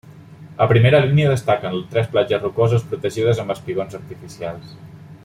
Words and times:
A 0.65 0.67
primera 0.71 1.01
línia 1.03 1.27
destaquen 1.33 1.77
tres 1.91 2.09
platges 2.15 2.41
rocoses 2.45 2.89
protegides 2.95 3.43
amb 3.45 3.55
espigons 3.59 3.99
artificials. 4.03 4.73